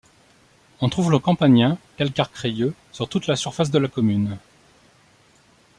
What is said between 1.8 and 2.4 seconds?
calcaire